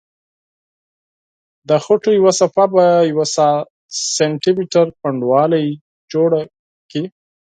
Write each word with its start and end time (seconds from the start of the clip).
د 1.69 1.71
خټو 1.83 2.09
یوه 2.19 2.31
صفحه 2.39 2.65
په 2.73 2.83
یوه 3.11 3.25
سانتي 4.15 4.51
متر 4.57 4.85
پنډوالي 5.01 5.65
جوړه 6.11 6.41
کړئ. 6.89 7.05